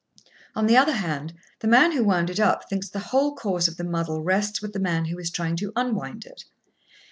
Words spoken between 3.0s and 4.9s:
whole cause of the muddle rests with the